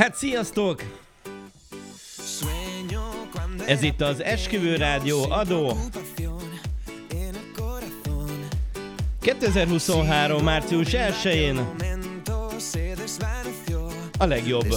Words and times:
Hát 0.00 0.14
sziasztok! 0.14 0.82
Ez 3.66 3.82
itt 3.82 4.00
az 4.00 4.22
Esküvő 4.22 4.76
Rádió 4.76 5.30
adó. 5.30 5.76
2023. 9.20 10.44
március 10.44 10.88
1-én 10.90 11.66
a 14.18 14.24
legjobb 14.24 14.74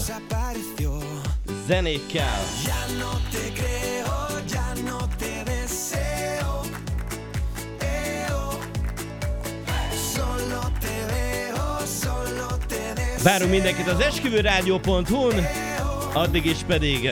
zenékkel. 1.67 2.39
Várunk 13.23 13.51
mindenkit 13.51 13.87
az 13.87 13.99
esküvőrádió.hu-n, 13.99 15.45
addig 16.13 16.45
is 16.45 16.57
pedig 16.67 17.09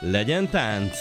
legyen 0.00 0.50
tánc! 0.50 0.96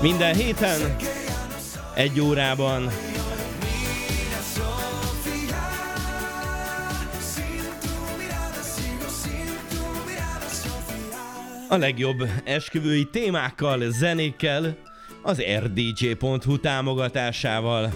Minden 0.00 0.34
héten 0.34 0.96
egy 1.94 2.20
órában 2.20 2.90
a 11.72 11.76
legjobb 11.76 12.28
esküvői 12.44 13.04
témákkal, 13.04 13.90
zenékkel, 13.90 14.76
az 15.22 15.42
rdj.hu 15.42 16.58
támogatásával. 16.60 17.92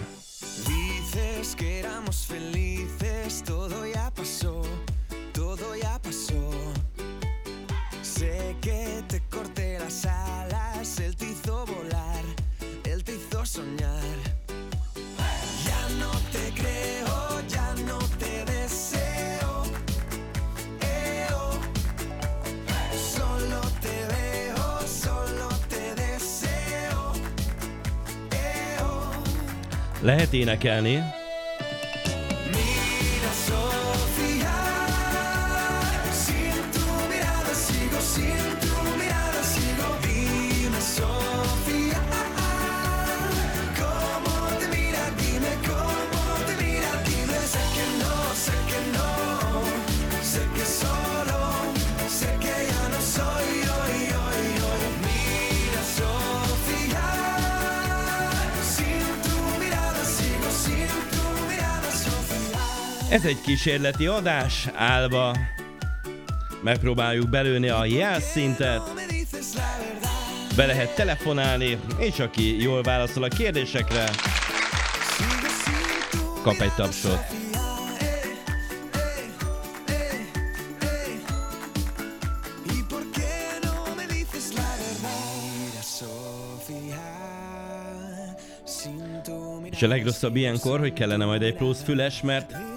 Énekelni. 30.42 31.02
Egy 63.26 63.40
kísérleti 63.40 64.06
adás, 64.06 64.68
álva 64.74 65.36
megpróbáljuk 66.62 67.28
belőni 67.28 67.68
a 67.68 67.84
jelszintet, 67.84 68.82
be 70.56 70.66
lehet 70.66 70.94
telefonálni, 70.94 71.78
és 71.98 72.18
aki 72.18 72.62
jól 72.62 72.82
válaszol 72.82 73.22
a 73.22 73.28
kérdésekre, 73.28 74.10
kap 76.42 76.60
egy 76.60 76.72
tapsot. 76.72 77.24
És 89.70 89.82
a 89.82 89.86
legrosszabb 89.86 90.36
ilyenkor, 90.36 90.78
hogy 90.78 90.92
kellene 90.92 91.24
majd 91.24 91.42
egy 91.42 91.54
plusz 91.54 91.82
füles, 91.82 92.20
mert 92.20 92.75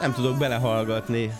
nem 0.00 0.12
tudok 0.12 0.38
belehallgatni. 0.38 1.32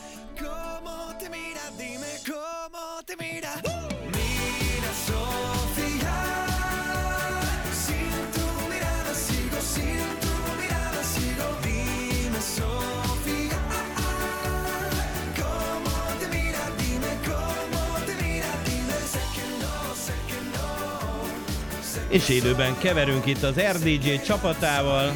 És 22.09 22.29
élőben 22.29 22.79
keverünk 22.79 23.27
itt 23.27 23.43
az 23.43 23.61
RDJ 23.61 24.15
csapatával. 24.25 25.13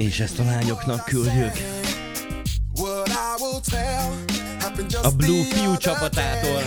És 0.00 0.20
ezt 0.20 0.38
a 0.38 0.44
lányoknak 0.44 1.04
küldjük. 1.04 1.52
A 5.02 5.10
Blue 5.16 5.44
Fiú 5.44 5.76
csapatától. 5.76 6.62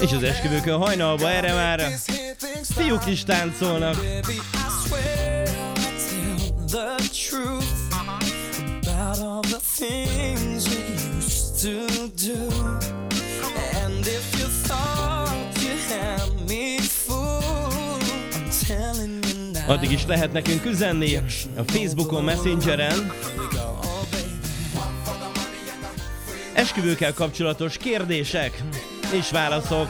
És 0.00 0.12
az 0.12 0.22
esküvőkön 0.22 0.76
hajnalba 0.76 1.30
erre 1.30 1.52
már 1.52 1.80
fiúk 2.62 3.06
is 3.06 3.24
táncolnak. 3.24 3.96
The 6.66 6.94
truth 7.30 7.66
about 8.82 9.18
all 9.18 9.40
the 9.40 9.60
things 9.76 10.68
we 10.68 11.16
used 11.16 11.60
to 11.62 12.06
do. 12.26 12.88
Addig 19.66 19.90
is 19.90 20.06
lehet 20.06 20.32
nekünk 20.32 20.64
üzenni 20.64 21.16
a 21.56 21.62
Facebookon, 21.66 22.24
Messengeren. 22.24 23.12
Esküvőkkel 26.54 27.12
kapcsolatos 27.12 27.76
kérdések 27.76 28.62
és 29.12 29.30
válaszok. 29.30 29.88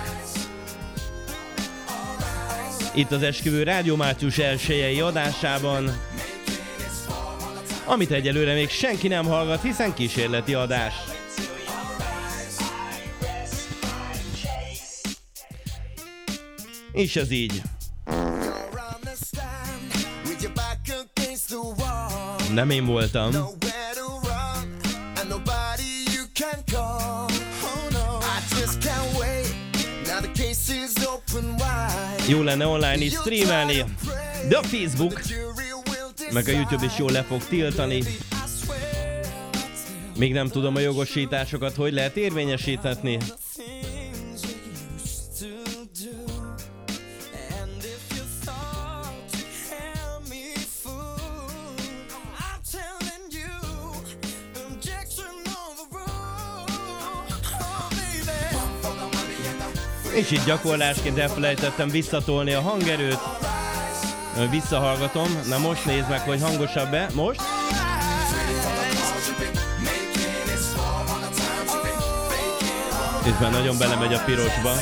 Itt 2.94 3.12
az 3.12 3.22
Esküvő 3.22 3.62
Rádió 3.62 3.96
március 3.96 4.38
elsőjei 4.38 5.00
adásában, 5.00 5.96
amit 7.84 8.10
egyelőre 8.10 8.54
még 8.54 8.68
senki 8.68 9.08
nem 9.08 9.24
hallgat, 9.24 9.62
hiszen 9.62 9.94
kísérleti 9.94 10.54
adás. 10.54 10.94
És 16.92 17.16
ez 17.16 17.30
így. 17.30 17.62
Nem 22.54 22.70
én 22.70 22.84
voltam. 22.84 23.30
Jó 32.28 32.42
lenne 32.42 32.66
online 32.66 33.04
is 33.04 33.12
streamelni, 33.12 33.84
de 34.48 34.56
a 34.56 34.62
Facebook 34.62 35.20
meg 36.32 36.48
a 36.48 36.50
YouTube 36.50 36.84
is 36.84 36.98
jól 36.98 37.10
le 37.10 37.22
fog 37.22 37.44
tiltani. 37.48 38.02
Még 40.16 40.32
nem 40.32 40.48
tudom 40.48 40.76
a 40.76 40.80
jogosításokat, 40.80 41.74
hogy 41.74 41.92
lehet 41.92 42.16
érvényesíteni. 42.16 43.18
És 60.18 60.30
itt 60.30 60.44
gyakorlásként 60.44 61.18
elfelejtettem 61.18 61.88
visszatolni 61.88 62.52
a 62.52 62.60
hangerőt. 62.60 63.18
Visszahallgatom. 64.50 65.40
Na 65.48 65.58
most 65.58 65.84
nézd 65.84 66.08
meg, 66.08 66.20
hogy 66.20 66.40
hangosabb-e. 66.40 67.08
Most? 67.14 67.40
Itt 73.26 73.40
már 73.40 73.50
nagyon 73.50 73.78
belemegy 73.78 74.14
a 74.14 74.22
pirosba. 74.24 74.72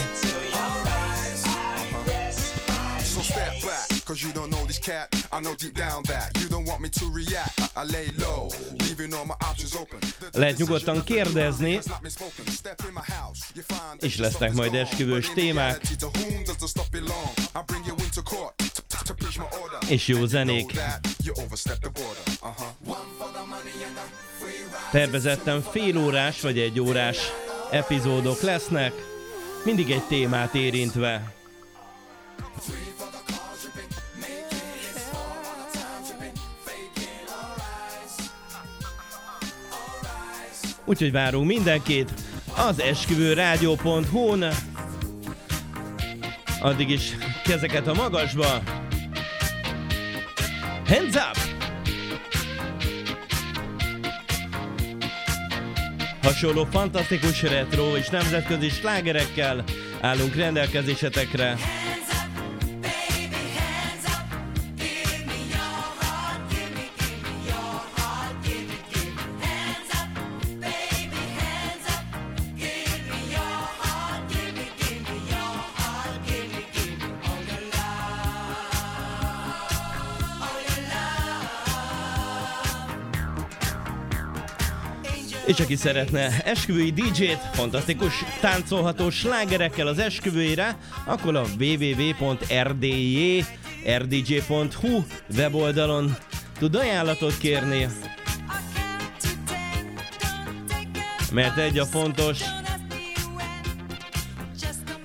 Cause 4.05 4.27
you 4.27 4.33
don't 4.33 4.51
know 4.51 4.65
this 4.65 4.79
cat, 4.79 5.09
I 5.33 5.41
know 5.41 5.55
deep 5.57 5.75
down 5.75 6.03
that 6.03 6.31
you 6.41 6.49
don't 6.49 6.67
want 6.69 6.81
me 6.81 6.89
to 6.89 7.07
react. 7.13 7.59
I 7.77 7.83
lay 7.93 8.07
low, 8.19 8.49
leaving 8.79 9.13
all 9.13 9.25
my 9.25 9.35
options 9.51 9.75
open. 9.75 9.99
Lehet 10.33 10.57
nyugodtan 10.57 11.05
kérdezni, 11.05 11.81
és 13.99 14.17
lesznek 14.17 14.53
majd 14.53 14.75
esküvős 14.75 15.31
témák, 15.35 15.81
és 19.89 20.07
jó 20.07 20.27
zenék. 20.27 20.81
Tervezettem 24.91 25.61
fél 25.61 25.97
órás 25.99 26.41
vagy 26.41 26.59
egy 26.59 26.81
órás 26.81 27.19
epizódok 27.71 28.41
lesznek, 28.41 28.93
mindig 29.65 29.91
egy 29.91 30.03
témát 30.03 30.55
érintve. 30.55 31.35
Úgyhogy 40.85 41.13
várunk 41.13 41.47
mindenkit 41.47 42.26
az 42.57 42.81
esküvőrádió.hu-n. 42.81 44.45
Addig 46.61 46.91
is 46.91 47.17
kezeket 47.45 47.87
a 47.87 47.95
magasba. 47.95 48.63
Hands 50.89 51.15
up! 51.15 51.39
Hasonló 56.23 56.65
fantasztikus 56.65 57.43
retro 57.43 57.97
és 57.97 58.09
nemzetközi 58.09 58.69
slágerekkel 58.69 59.65
állunk 60.01 60.35
rendelkezésetekre. 60.35 61.57
És 85.47 85.61
aki 85.61 85.77
szeretne 85.77 86.43
esküvői 86.45 86.91
DJ-t, 86.91 87.41
fantasztikus 87.53 88.25
táncolható 88.41 89.11
slágerekkel 89.11 89.87
az 89.87 89.99
esküvőire, 89.99 90.77
akkor 91.07 91.37
a 91.37 91.45
www.rdj.rdj.hu 91.59 92.25
weboldalon 95.37 96.17
tud 96.59 96.75
ajánlatot 96.75 97.39
kérni. 97.39 97.87
Mert 101.33 101.59
egy 101.59 101.79
a 101.79 101.85
fontos, 101.85 102.39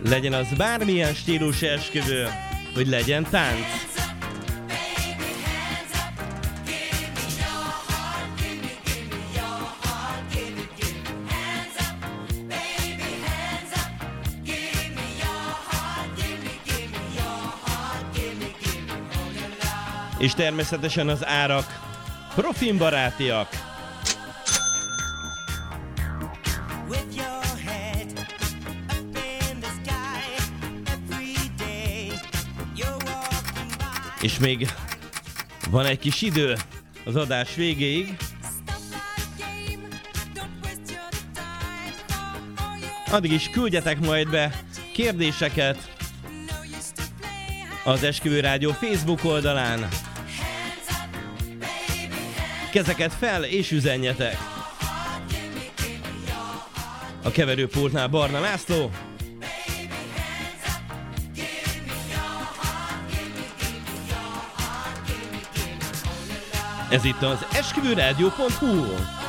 legyen 0.03 0.33
az 0.33 0.47
bármilyen 0.57 1.13
stílus 1.13 1.61
esküvő, 1.61 2.27
hogy 2.73 2.87
legyen 2.87 3.27
tánc. 3.29 3.90
És 20.21 20.33
természetesen 20.33 21.09
az 21.09 21.25
árak 21.25 21.79
profinbarátiak. 22.35 23.47
És 34.21 34.39
még 34.39 34.73
van 35.69 35.85
egy 35.85 35.99
kis 35.99 36.21
idő 36.21 36.57
az 37.05 37.15
adás 37.15 37.55
végéig. 37.55 38.17
Addig 43.11 43.31
is 43.31 43.49
küldjetek 43.49 43.99
majd 43.99 44.29
be 44.29 44.61
kérdéseket 44.93 45.91
az 47.83 48.03
Esküvő 48.03 48.39
Rádió 48.39 48.71
Facebook 48.71 49.23
oldalán 49.23 49.87
kezeket 52.71 53.13
fel 53.13 53.43
és 53.43 53.71
üzenjetek! 53.71 54.37
A 57.23 57.31
keverőpultnál 57.31 58.07
Barna 58.07 58.39
László, 58.39 58.91
Ez 66.91 67.05
itt 67.05 67.21
az 67.21 67.45
esküvőrádió.hu 67.53 69.20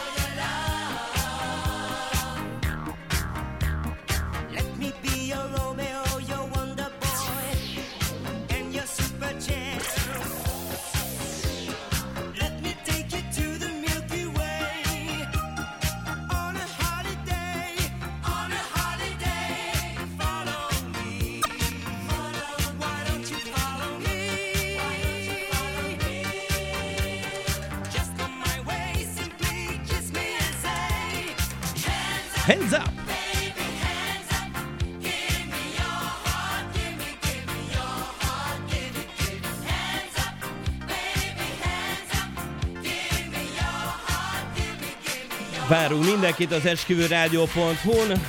mindenkit 46.22 46.52
az 46.52 46.66
esküvőrádió.hu-n, 46.66 48.20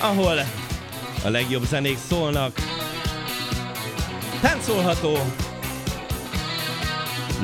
ahol 0.00 0.38
a 1.24 1.28
legjobb 1.28 1.64
zenék 1.64 1.98
szólnak. 2.08 2.52
Táncolható, 4.40 5.18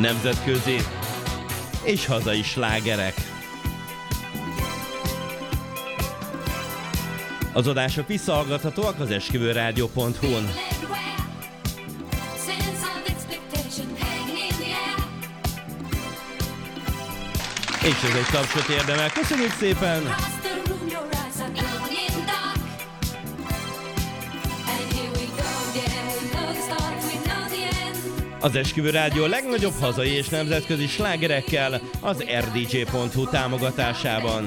nemzetközi 0.00 0.76
és 1.82 2.06
hazai 2.06 2.42
slágerek. 2.42 3.14
Az 7.52 7.66
adások 7.66 8.06
visszahallgathatóak 8.06 9.00
az 9.00 9.10
esküvőrádió.hu-n. 9.10 10.71
És 17.84 18.02
ez 18.08 18.16
egy 18.16 18.26
tapsot 18.30 18.68
érdemel. 18.68 19.10
Köszönjük 19.10 19.52
szépen! 19.58 20.14
Az 28.40 28.54
Esküvő 28.54 28.90
Rádió 28.90 29.26
legnagyobb 29.26 29.72
hazai 29.80 30.10
és 30.10 30.28
nemzetközi 30.28 30.86
slágerekkel 30.86 31.80
az 32.00 32.24
rdj.hu 32.40 33.28
támogatásában. 33.28 34.46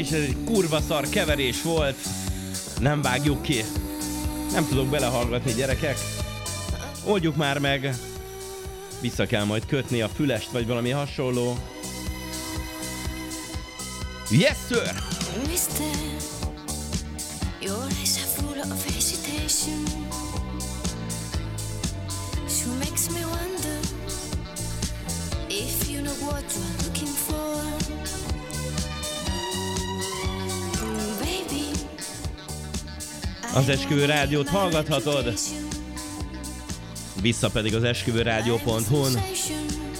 És 0.00 0.10
ez 0.10 0.22
egy 0.22 0.36
kurva 0.44 0.80
szar 0.80 1.08
keverés 1.08 1.62
volt. 1.62 1.96
Nem 2.78 3.02
vágjuk 3.02 3.42
ki. 3.42 3.64
Nem 4.52 4.68
tudok 4.68 4.86
belehallgatni, 4.86 5.52
gyerekek. 5.52 5.98
Oldjuk 7.04 7.36
már 7.36 7.58
meg. 7.58 7.94
Vissza 9.00 9.26
kell 9.26 9.44
majd 9.44 9.66
kötni 9.66 10.00
a 10.00 10.08
fülest, 10.08 10.50
vagy 10.50 10.66
valami 10.66 10.90
hasonló. 10.90 11.58
Yes, 14.30 14.56
sir! 14.68 15.02
Mister, 15.48 15.86
your 17.60 17.84
eyes 17.98 18.16
are 18.16 18.30
full 18.36 18.58
of 18.72 18.94
hesitation. 18.94 19.84
She 22.48 22.66
makes 22.78 23.08
me 23.08 23.24
wonder 23.24 23.78
if 25.48 25.90
you 25.90 26.00
know 26.02 26.14
what 26.28 26.44
you're 26.54 26.84
looking 26.84 27.14
for. 27.26 28.29
Az 33.54 33.68
Esküvő 33.68 34.04
Rádiót 34.04 34.48
hallgathatod, 34.48 35.32
vissza 37.20 37.50
pedig 37.50 37.74
az 37.74 37.84
esküvőrádió.hu-n. 37.84 39.18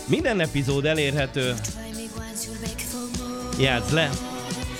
Minden 0.06 0.40
epizód 0.40 0.84
elérhető, 0.84 1.54
Játsz 3.58 3.90
le, 3.90 4.10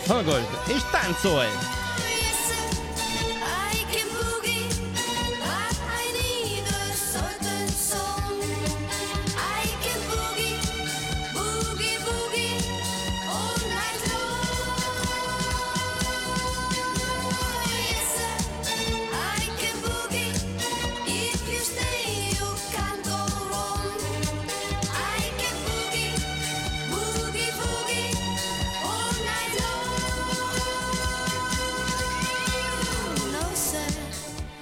hallgass 0.06 0.42
és 0.68 0.80
táncolj! 0.90 1.79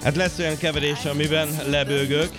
Hát 0.09 0.17
lesz 0.17 0.37
olyan 0.39 0.57
keverés, 0.57 1.05
amiben 1.05 1.49
lebőgök. 1.67 2.31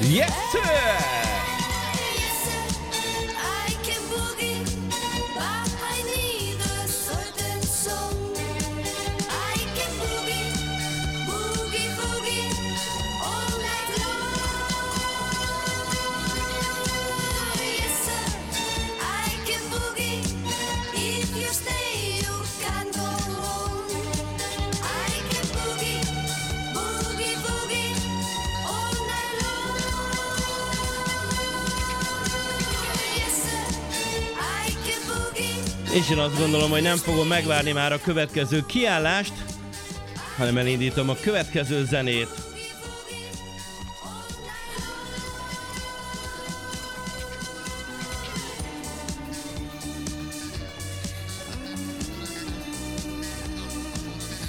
Yes, 0.00 0.30
sir! 0.52 1.27
És 35.92 36.10
én 36.10 36.18
azt 36.18 36.38
gondolom, 36.38 36.70
hogy 36.70 36.82
nem 36.82 36.96
fogom 36.96 37.26
megvárni 37.26 37.72
már 37.72 37.92
a 37.92 38.00
következő 38.00 38.66
kiállást, 38.66 39.32
hanem 40.36 40.56
elindítom 40.56 41.08
a 41.08 41.14
következő 41.14 41.84
zenét. 41.84 42.28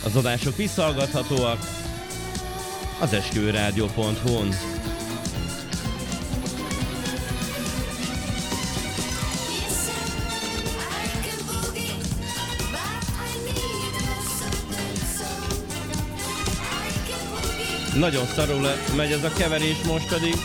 Az 0.03 0.15
adások 0.15 0.55
visszahallgathatóak 0.55 1.60
az 3.00 3.13
esküvőrádió.hu-n. 3.13 4.78
Nagyon 18.00 18.25
szarul 18.25 18.68
megy 18.96 19.12
ez 19.12 19.24
a 19.24 19.32
keverés 19.38 19.77
most 19.86 20.08
pedig. 20.08 20.36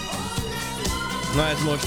Na 1.37 1.47
ez 1.47 1.61
most... 1.65 1.87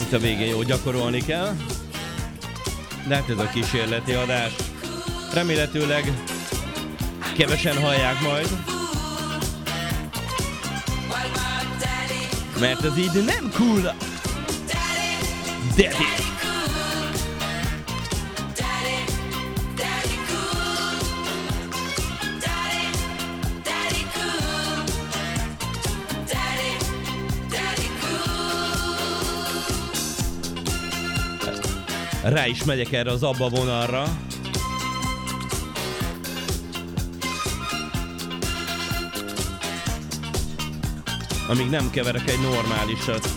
Itt 0.00 0.12
a 0.12 0.18
végén 0.18 0.48
jó 0.48 0.62
gyakorolni 0.62 1.24
kell. 1.24 1.56
De 3.06 3.14
hát 3.14 3.28
ez 3.30 3.38
a 3.38 3.48
kísérleti 3.48 4.12
adás. 4.12 4.52
Remélhetőleg 5.32 6.12
kevesen 7.36 7.80
hallják 7.80 8.20
majd. 8.20 8.48
Mert 12.60 12.84
ez 12.84 12.98
így 12.98 13.24
nem 13.24 13.50
cool. 13.56 13.94
Daddy. 15.76 16.47
Rá 32.28 32.46
is 32.46 32.64
megyek 32.64 32.92
erre 32.92 33.10
az 33.10 33.22
abba 33.22 33.48
vonalra. 33.48 34.04
Amíg 41.48 41.68
nem 41.70 41.90
keverek 41.90 42.28
egy 42.28 42.40
normálisat. 42.40 43.28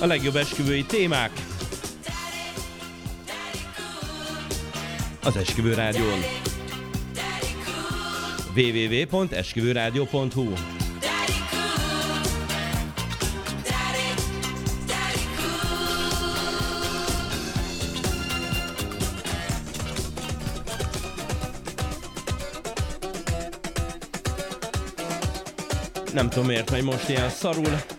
A 0.00 0.06
legjobb 0.06 0.36
esküvői 0.36 0.84
témák, 0.84 1.45
az 5.26 5.36
Esküvő 5.36 5.74
Rádión. 5.74 6.18
www.esküvőrádió.hu 8.56 10.52
Nem 26.12 26.28
tudom 26.28 26.46
miért 26.46 26.70
megy 26.70 26.82
most 26.82 27.08
ilyen 27.08 27.28
szarul. 27.28 27.95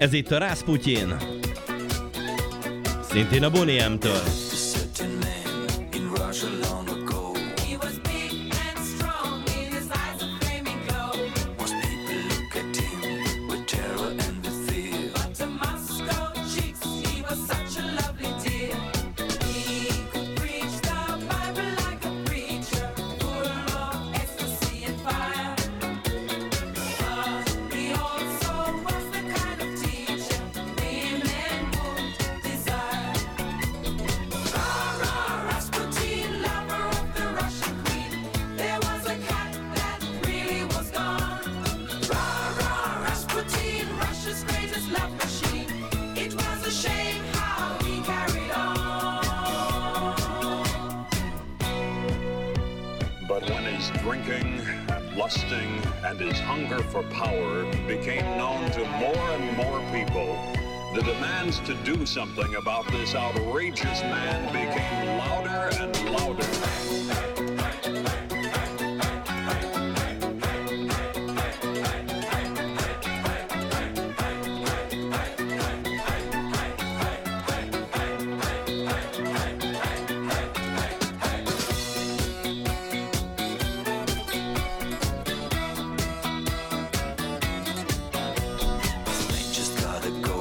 Ez 0.00 0.12
itt 0.12 0.30
a 0.30 0.38
Rasputin. 0.38 1.16
Szintén 3.10 3.42
a 3.42 3.50
Boniem-től. 3.50 4.49
Something 62.06 62.54
about 62.54 62.86
this 62.92 63.16
outrageous 63.16 64.02
man 64.02 64.52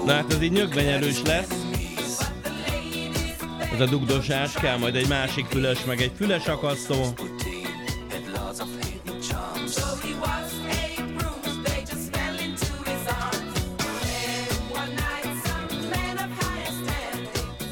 Na 0.10 0.16
hát 0.16 0.34
ez 0.34 0.42
így 0.42 0.52
nyögvenyelős 0.52 1.22
lesz. 1.22 1.66
Ez 3.74 3.80
a 3.80 3.86
dugdosás, 3.86 4.54
kell 4.54 4.78
majd 4.78 4.96
egy 4.96 5.08
másik 5.08 5.46
füles, 5.46 5.86
meg 5.86 6.02
egy 6.02 6.12
füles 6.16 6.48
akasztó. 6.48 6.96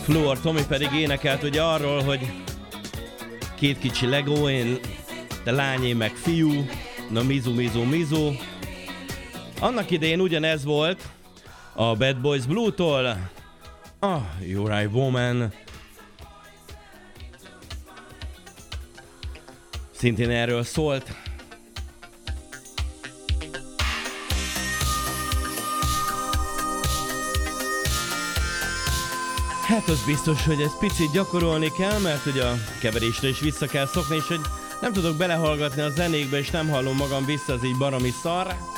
Fluor 0.03 0.39
Tomi 0.39 0.65
pedig 0.67 0.89
énekelt 0.93 1.43
ugye 1.43 1.61
arról, 1.61 2.03
hogy 2.03 2.19
két 3.55 3.79
kicsi 3.79 4.05
Lego, 4.05 4.49
én, 4.49 4.79
de 5.43 5.51
lányé 5.51 5.93
meg 5.93 6.11
fiú, 6.11 6.65
na 7.09 7.23
mizu, 7.23 7.53
mizu, 7.53 7.83
mizu. 7.83 8.31
Annak 9.59 9.91
idején 9.91 10.19
ugyanez 10.19 10.63
volt, 10.63 11.01
a 11.79 11.95
Bad 11.95 12.21
Boys 12.21 12.45
Blue-tól, 12.45 13.05
a 13.99 14.17
You're 14.41 14.91
Woman. 14.91 15.53
Szintén 19.91 20.29
erről 20.29 20.63
szólt. 20.63 21.15
Hát 29.67 29.87
az 29.87 30.05
biztos, 30.05 30.45
hogy 30.45 30.61
ez 30.61 30.77
picit 30.79 31.11
gyakorolni 31.11 31.71
kell, 31.77 31.99
mert 31.99 32.25
ugye 32.25 32.43
a 32.43 32.53
keverésre 32.81 33.27
is 33.27 33.39
vissza 33.39 33.65
kell 33.65 33.85
szokni, 33.85 34.15
és 34.15 34.27
hogy 34.27 34.41
nem 34.81 34.93
tudok 34.93 35.17
belehallgatni 35.17 35.81
a 35.81 35.89
zenékbe, 35.89 36.37
és 36.37 36.49
nem 36.49 36.69
hallom 36.69 36.95
magam 36.95 37.25
vissza, 37.25 37.53
az 37.53 37.63
így 37.63 37.77
baromi 37.77 38.13
szar. 38.21 38.76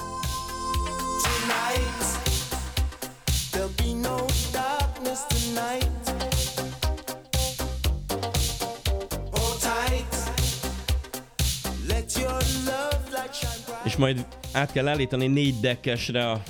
Majd 13.99 14.25
át 14.51 14.71
kell 14.71 14.87
állítani 14.87 15.27
négy 15.27 15.59
dekkesre 15.59 16.29
a 16.29 16.43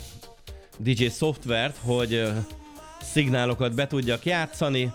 DJ 0.78 1.08
szoftvert, 1.08 1.78
hogy 1.78 2.28
szignálokat 3.02 3.76
be 3.76 3.88
tudjak 3.88 4.26
játszani, 4.26 4.92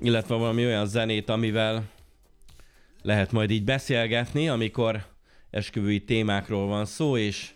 illetve 0.00 0.34
valami 0.34 0.64
olyan 0.64 0.86
zenét, 0.86 1.28
amivel 1.28 1.82
lehet 3.02 3.32
majd 3.32 3.50
így 3.50 3.64
beszélgetni, 3.64 4.48
amikor 4.48 5.04
esküvői 5.50 6.04
témákról 6.04 6.66
van 6.66 6.84
szó, 6.84 7.16
és 7.16 7.52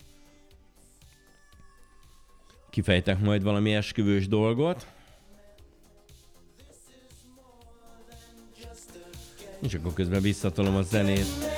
kifejtek 2.70 3.20
majd 3.20 3.42
valami 3.42 3.74
esküvős 3.74 4.28
dolgot. 4.28 4.86
És 9.62 9.74
akkor 9.74 9.92
közben 9.92 10.22
visszatolom 10.22 10.76
a 10.76 10.82
zenét. 10.82 11.51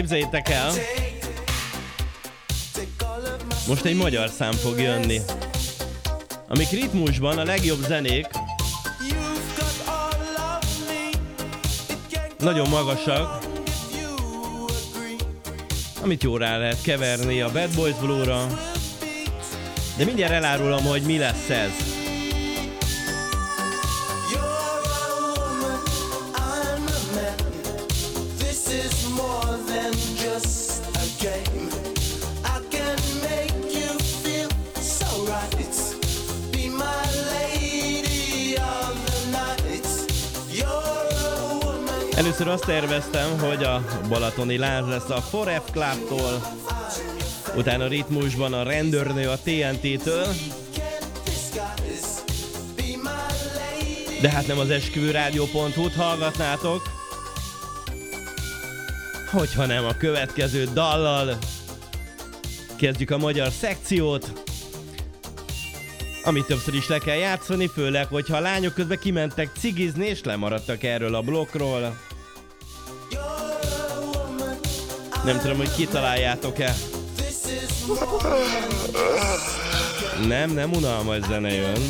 Képzeljétek 0.00 0.48
el, 0.48 0.72
most 3.66 3.84
egy 3.84 3.96
magyar 3.96 4.28
szám 4.28 4.52
fog 4.52 4.78
jönni. 4.78 5.20
Amik 6.48 6.70
ritmusban 6.70 7.38
a 7.38 7.44
legjobb 7.44 7.80
zenék, 7.86 8.26
nagyon 12.38 12.68
magasak, 12.68 13.44
amit 16.02 16.22
jó 16.22 16.36
rá 16.36 16.58
lehet 16.58 16.82
keverni 16.82 17.40
a 17.40 17.52
Bad 17.52 17.74
Boys 17.74 17.96
Blue-ra. 17.96 18.46
De 19.96 20.04
mindjárt 20.04 20.32
elárulom, 20.32 20.84
hogy 20.84 21.02
mi 21.02 21.18
lesz 21.18 21.48
ez. 21.48 21.89
Először 42.40 42.58
azt 42.58 42.80
terveztem, 42.80 43.38
hogy 43.38 43.62
a 43.62 43.84
Balatoni 44.08 44.56
Láz 44.56 44.86
lesz 44.86 45.10
a 45.10 45.20
Foref 45.20 45.62
Club-tól, 45.72 46.42
utána 47.56 47.86
ritmusban 47.86 48.52
a 48.52 48.62
rendőrnő 48.62 49.28
a 49.28 49.38
TNT-től, 49.38 50.26
de 54.20 54.30
hát 54.30 54.46
nem 54.46 54.58
az 54.58 54.70
esküvőrádió.hu-t 54.70 55.94
hallgatnátok, 55.94 56.82
hogyha 59.30 59.66
nem 59.66 59.84
a 59.84 59.96
következő 59.96 60.64
dallal 60.72 61.38
kezdjük 62.76 63.10
a 63.10 63.18
magyar 63.18 63.50
szekciót, 63.50 64.32
amit 66.24 66.46
többször 66.46 66.74
is 66.74 66.88
le 66.88 66.98
kell 66.98 67.16
játszani, 67.16 67.66
főleg, 67.66 68.06
hogyha 68.06 68.36
a 68.36 68.40
lányok 68.40 68.74
közben 68.74 68.98
kimentek 68.98 69.50
cigizni 69.58 70.06
és 70.06 70.22
lemaradtak 70.24 70.82
erről 70.82 71.14
a 71.14 71.22
blokkról. 71.22 72.08
Nem 75.24 75.38
tudom, 75.38 75.56
hogy 75.56 75.74
kitaláljátok-e. 75.74 76.74
Nem, 80.26 80.50
nem 80.50 80.72
unalmas 80.72 81.20
zene 81.28 81.52
jön. 81.52 81.80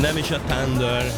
Nem 0.00 0.16
is 0.16 0.30
a 0.30 0.40
Thunder. 0.46 1.12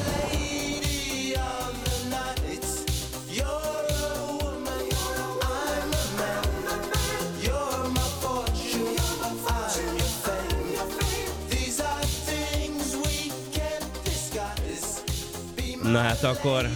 Na 15.83 15.99
hát 15.99 16.25
akkor 16.25 16.69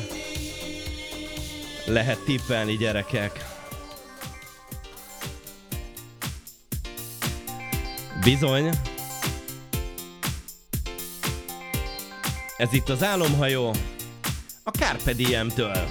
lehet 1.87 2.19
tippelni, 2.19 2.77
gyerekek. 2.77 3.45
Bizony. 8.25 8.71
Ez 12.57 12.73
itt 12.73 12.89
az 12.89 13.03
álomhajó 13.03 13.75
a 14.63 14.71
Carpe 14.71 15.13
Diem-től. 15.13 15.89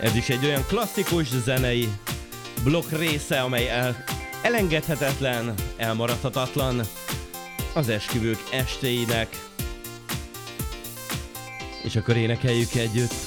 Ez 0.00 0.14
is 0.14 0.28
egy 0.28 0.44
olyan 0.44 0.64
klasszikus 0.66 1.28
zenei 1.28 1.88
blokk 2.64 2.90
része, 2.90 3.40
amely 3.40 3.68
el, 3.68 4.04
elengedhetetlen, 4.42 5.54
elmaradhatatlan 5.76 6.80
az 7.74 7.88
esküvők 7.88 8.38
estéinek 8.50 9.53
és 11.84 11.96
akkor 11.96 12.16
énekeljük 12.16 12.74
együtt. 12.74 13.23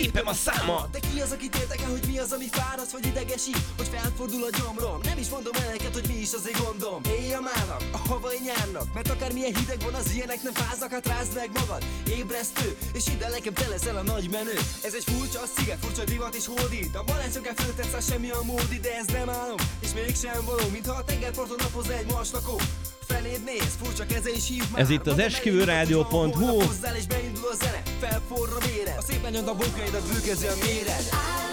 népem 0.00 0.26
a 0.26 0.32
száma. 0.32 0.88
De 0.92 0.98
ki 0.98 1.20
az, 1.20 1.32
aki 1.32 1.48
térdeke, 1.48 1.86
hogy 1.86 2.04
mi 2.06 2.18
az, 2.18 2.32
ami 2.32 2.48
fáraszt 2.50 2.92
vagy 2.92 3.06
idegesít 3.06 3.60
Hogy 3.76 3.88
felfordul 3.88 4.44
a 4.44 4.50
gyomrom? 4.58 5.00
Nem 5.02 5.18
is 5.18 5.28
mondom 5.28 5.54
el 5.54 5.74
hogy 5.92 6.06
mi 6.08 6.18
is 6.26 6.32
az 6.32 6.48
én 6.48 6.56
gondom. 6.64 7.00
Éj 7.18 7.32
a 7.32 7.40
mának, 7.40 7.82
a 7.92 8.00
havai 8.08 8.38
nyárnak 8.48 8.86
Mert 8.94 9.10
akármilyen 9.10 9.54
hideg 9.56 9.80
van, 9.82 9.94
az 9.94 10.12
ilyenek 10.14 10.42
nem 10.42 10.52
fáznak 10.52 10.90
Hát 10.90 11.06
rázd 11.06 11.34
meg 11.34 11.50
magad, 11.60 11.82
ébresztő 12.18 12.76
És 12.92 13.06
ide 13.14 13.28
nekem 13.28 13.52
te 13.52 13.66
leszel 13.68 13.96
a 13.96 14.02
nagy 14.02 14.30
menő. 14.30 14.58
Ez 14.82 14.94
egy 14.98 15.06
furcsa 15.10 15.40
sziget, 15.54 15.78
furcsa 15.84 16.04
divat 16.04 16.34
és 16.34 16.46
hódít. 16.46 16.94
A 16.94 17.02
barátsokká 17.04 17.52
föltetsz, 17.56 18.08
semmi 18.10 18.30
a 18.30 18.42
módi 18.42 18.78
De 18.80 18.96
ez 19.00 19.06
nem 19.06 19.28
álom, 19.28 19.60
és 19.84 19.90
mégsem 19.94 20.44
való 20.44 20.64
Mintha 20.72 20.94
a 20.94 21.04
tengerparton 21.04 21.60
napozna 21.64 21.94
egy 21.94 22.10
maslakó 22.12 22.56
ez 24.74 24.90
itt 24.90 25.06
az 25.06 25.18
esküvőrádió.hu 25.18 26.60
Hozzá 26.60 26.96
és 26.96 27.06
beindul 27.06 27.48
a 27.52 27.54
zene 27.54 27.82
Felforra 28.00 28.58
vére 28.58 28.94
A 28.98 29.02
szép 29.02 29.24
anyag 29.24 29.48
a 29.48 29.54
bokáidat 29.54 30.02
bűközi 30.12 30.46
a 30.46 30.54
méret. 30.64 31.45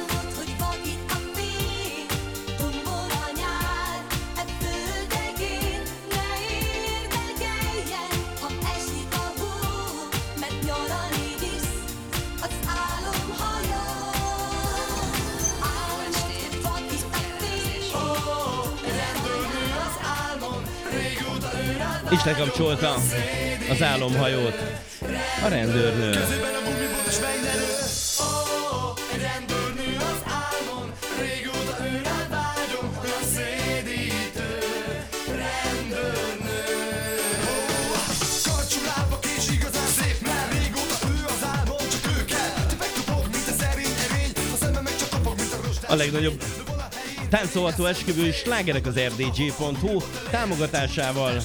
és 22.13 22.23
lekapcsolta 22.23 22.93
az 23.69 23.82
álomhajót 23.82 24.58
a 25.43 25.47
rendőrnő. 25.47 26.26
A 45.88 45.95
legnagyobb 45.95 46.43
táncolható 47.30 47.86
esküvő 47.86 48.26
és 48.26 48.36
slágerek 48.36 48.86
az 48.86 48.99
rdg.hu 48.99 50.02
támogatásával 50.32 51.41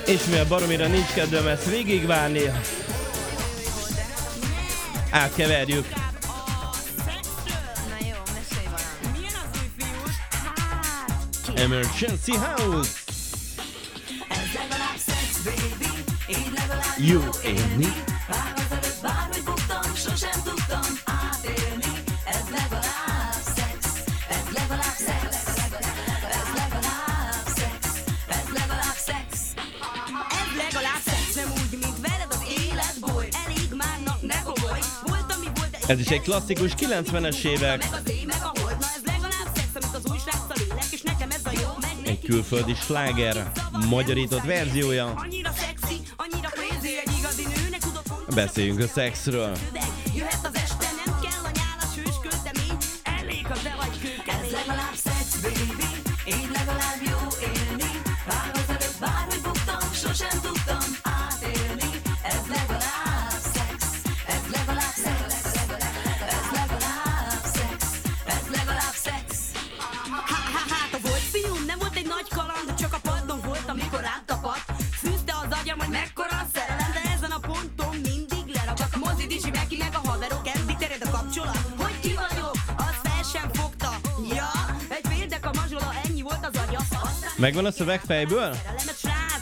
És 0.06 0.24
mivel 0.24 0.44
baromira 0.44 0.86
nincs 0.86 1.12
kedvem 1.14 1.46
ezt 1.46 1.70
végigvárni, 1.70 2.40
átkeverjük 5.10 5.86
Emergency 11.54 12.32
House. 12.36 12.90
Jó, 16.98 17.20
én 17.44 17.74
mi? 17.76 17.86
Ez 35.86 35.98
Ez 35.98 35.98
is 35.98 36.06
egy 36.06 36.20
klasszikus 36.20 36.72
90-es 36.78 37.44
évek. 37.44 37.88
külföldi 42.26 42.74
sláger 42.74 43.52
magyarított 43.88 44.44
verziója. 44.44 45.26
Beszéljünk 48.34 48.80
a 48.80 48.86
szexről. 48.86 49.56
Megvan 87.46 87.64
a 87.64 87.70
szöveg 87.70 88.00
fejből? 88.00 88.54
Szerelemet 88.54 88.98
srác, 88.98 89.36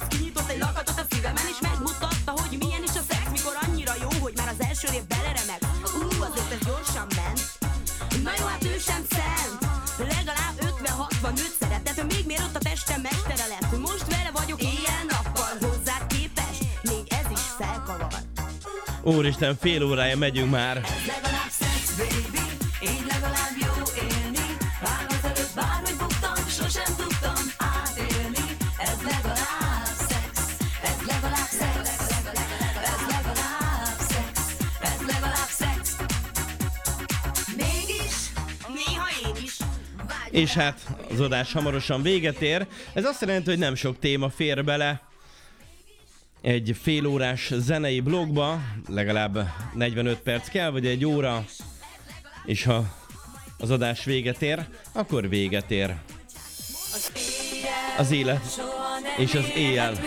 Úristen, 19.04 19.56
fél 19.60 19.82
órája 19.82 20.16
megyünk 20.16 20.50
már. 20.50 20.84
És 40.34 40.54
hát 40.54 40.96
az 41.10 41.20
adás 41.20 41.52
hamarosan 41.52 42.02
véget 42.02 42.40
ér. 42.40 42.66
Ez 42.92 43.04
azt 43.04 43.20
jelenti, 43.20 43.50
hogy 43.50 43.58
nem 43.58 43.74
sok 43.74 43.98
téma 43.98 44.30
fér 44.30 44.64
bele 44.64 45.02
egy 46.40 46.64
fél 46.64 46.74
félórás 46.82 47.52
zenei 47.54 48.00
blogba, 48.00 48.60
legalább 48.88 49.48
45 49.74 50.18
perc 50.18 50.48
kell, 50.48 50.70
vagy 50.70 50.86
egy 50.86 51.04
óra, 51.04 51.44
és 52.44 52.64
ha 52.64 52.84
az 53.58 53.70
adás 53.70 54.04
véget 54.04 54.42
ér, 54.42 54.66
akkor 54.92 55.28
véget 55.28 55.70
ér. 55.70 55.94
Az 57.98 58.10
élet 58.10 58.60
és 59.18 59.34
az 59.34 59.50
éjjel 59.56 59.98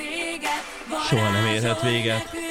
soha 1.09 1.31
nem 1.31 1.45
érhet 1.45 1.81
véget. 1.81 2.46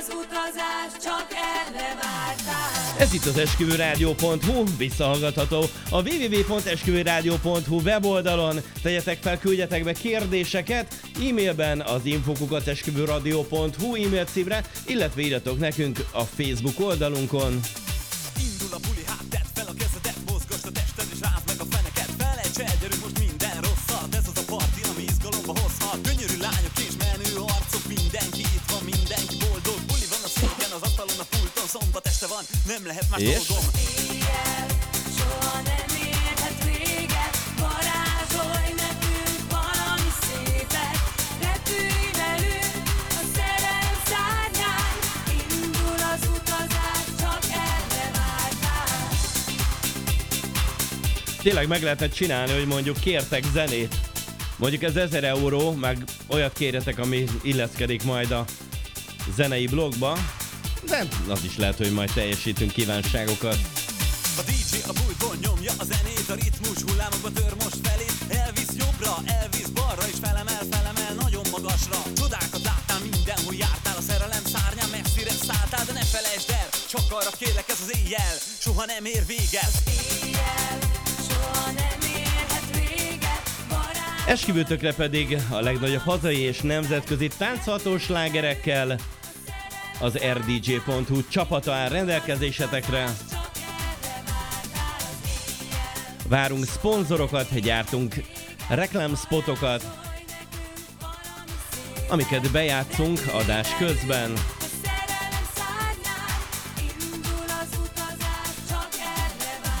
Az 0.00 0.14
utazás, 0.14 1.02
csak 1.02 1.26
erre 1.30 1.94
vártál. 1.94 2.98
Ez 2.98 3.12
itt 3.12 3.24
az 3.24 3.38
esküvőrádió.hu, 3.38 4.64
visszahallgatható 4.78 5.64
a 5.90 6.02
www.esküvőrádió.hu 6.02 7.80
weboldalon. 7.80 8.60
Tegyetek 8.82 9.18
fel, 9.22 9.38
küldjetek 9.38 9.84
be 9.84 9.92
kérdéseket 9.92 10.94
e-mailben 11.28 11.80
az 11.80 12.00
infokukat 12.04 12.66
esküvőradio.hu 12.66 13.94
e-mail 13.94 14.24
címre, 14.24 14.64
illetve 14.86 15.22
írjatok 15.22 15.58
nekünk 15.58 15.98
a 16.12 16.22
Facebook 16.22 16.80
oldalunkon. 16.80 17.60
Lehet 32.90 33.08
más 33.10 33.20
és? 33.20 33.46
dolgom. 33.46 33.64
Éjjel, 33.76 34.66
soha 35.18 35.60
nem 35.70 35.90
érhet 36.06 36.64
véget, 36.64 37.34
varázsolj 37.58 38.70
nekünk 38.84 39.50
valami 39.50 40.10
szépet. 40.20 40.96
Repülj 41.46 42.06
velünk 42.22 42.84
a 43.08 43.24
szerelem 43.36 43.96
szárnyán, 44.10 44.94
indul 45.46 46.00
az 46.14 46.22
utazás, 46.36 47.04
csak 47.20 47.44
erre 47.50 48.10
vártál. 48.16 49.08
Tényleg 51.42 51.68
meg 51.68 51.82
lehetett 51.82 52.12
csinálni, 52.12 52.52
hogy 52.52 52.66
mondjuk 52.66 53.00
kértek 53.00 53.44
zenét. 53.52 53.94
Mondjuk 54.56 54.82
ez 54.82 54.96
1000 54.96 55.24
euró, 55.24 55.72
meg 55.72 56.04
olyat 56.26 56.52
kérjetek, 56.52 56.98
ami 56.98 57.24
illeszkedik 57.42 58.02
majd 58.02 58.30
a 58.30 58.44
zenei 59.34 59.66
blogba, 59.66 60.18
de 60.88 61.08
az 61.28 61.44
is 61.44 61.56
lehet, 61.56 61.76
hogy 61.76 61.92
majd 61.92 62.10
teljesítünk 62.12 62.72
kívánságokat. 62.72 63.58
A 64.38 64.42
DJ 64.42 64.76
a 64.86 64.92
bújtból 64.92 65.36
nyomja 65.44 65.72
a 65.78 65.84
zenét, 65.84 66.28
a 66.28 66.34
ritmus 66.34 66.82
hullámokba 66.86 67.30
tör 67.32 67.52
most 67.62 67.78
felé. 67.86 68.06
Elvisz 68.44 68.74
jobbra, 68.82 69.14
elvisz 69.40 69.72
balra, 69.78 70.04
és 70.12 70.18
felemel, 70.20 70.62
felemel 70.70 71.12
nagyon 71.24 71.44
magasra. 71.50 71.98
Csodákat 72.20 72.62
láttál 72.70 73.00
mindenhol 73.10 73.54
jártál, 73.54 73.96
a 73.96 74.04
szerelem 74.10 74.44
szárnyán 74.54 74.90
messzire 74.96 75.34
szálltál, 75.48 75.84
de 75.88 75.92
ne 75.92 76.04
felejtsd 76.14 76.50
el, 76.60 76.68
csak 76.92 77.06
arra 77.18 77.32
kérlek 77.40 77.68
ez 77.74 77.80
az 77.84 77.90
éjjel, 77.98 78.34
soha 78.64 78.84
nem 78.92 79.04
ér 79.04 79.24
véget. 79.26 79.72
Az 79.72 79.82
éjjel, 80.00 80.78
soha 81.28 81.66
nem 81.80 82.00
érhet 82.24 82.66
véget. 82.76 83.42
Esküvőtökre 84.26 84.92
pedig 84.94 85.26
a 85.48 85.60
legnagyobb 85.60 86.04
hazai 86.10 86.40
és 86.52 86.58
nemzetközi 86.60 87.28
táncható 87.38 87.98
slágerekkel 87.98 88.98
az 90.00 90.18
rdj.hu 90.18 91.28
csapata 91.28 91.72
áll 91.72 91.88
rendelkezésetekre. 91.88 93.10
Várunk 96.28 96.64
szponzorokat, 96.64 97.60
gyártunk 97.60 98.14
reklámspotokat, 98.68 99.98
amiket 102.08 102.50
bejátszunk 102.50 103.20
adás 103.32 103.76
közben. 103.76 104.32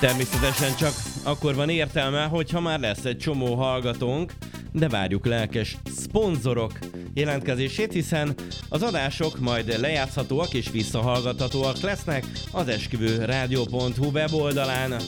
Természetesen 0.00 0.76
csak 0.76 0.92
akkor 1.24 1.54
van 1.54 1.68
értelme, 1.68 2.24
hogyha 2.24 2.60
már 2.60 2.80
lesz 2.80 3.04
egy 3.04 3.18
csomó 3.18 3.54
hallgatónk, 3.54 4.32
de 4.72 4.88
várjuk 4.88 5.26
lelkes 5.26 5.76
szponzorok 5.96 6.72
jelentkezését, 7.14 7.92
hiszen 7.92 8.34
az 8.68 8.82
adások 8.82 9.38
majd 9.38 9.80
lejátszhatóak 9.80 10.54
és 10.54 10.70
visszahallgathatóak 10.70 11.80
lesznek 11.80 12.26
az 12.50 12.68
esküvő 12.68 13.24
rádió.hu 13.24 14.10
weboldalán. 14.10 15.00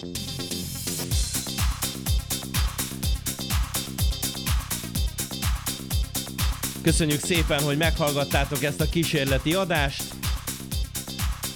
Köszönjük 6.82 7.20
szépen, 7.20 7.62
hogy 7.62 7.76
meghallgattátok 7.76 8.62
ezt 8.62 8.80
a 8.80 8.88
kísérleti 8.88 9.54
adást. 9.54 10.04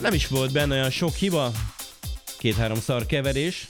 Nem 0.01 0.15
is 0.15 0.27
volt 0.27 0.53
benne 0.53 0.75
olyan 0.75 0.91
sok 0.91 1.15
hiba, 1.15 1.53
két-három 2.39 2.81
szar 2.81 3.07
keverés, 3.07 3.69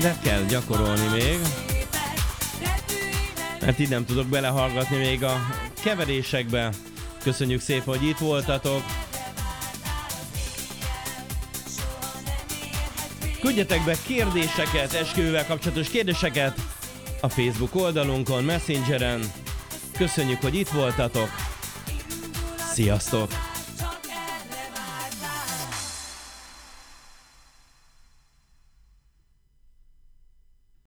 De 0.00 0.18
kell 0.22 0.42
gyakorolni 0.42 1.06
még. 1.12 1.38
Mert 3.60 3.78
így 3.78 3.88
nem 3.88 4.04
tudok 4.04 4.26
belehallgatni 4.26 4.96
még 4.96 5.24
a 5.24 5.40
keverésekbe. 5.82 6.70
Köszönjük 7.22 7.60
szépen, 7.60 7.98
hogy 7.98 8.08
itt 8.08 8.18
voltatok. 8.18 8.82
Küldjetek 13.40 13.84
be 13.84 13.96
kérdéseket, 14.06 14.92
esküvővel 14.92 15.46
kapcsolatos 15.46 15.88
kérdéseket 15.88 16.60
a 17.20 17.28
Facebook 17.28 17.74
oldalunkon, 17.74 18.44
Messengeren. 18.44 19.32
Köszönjük, 19.96 20.40
hogy 20.40 20.54
itt 20.54 20.68
voltatok. 20.68 21.28
Sziasztok! 22.72 23.49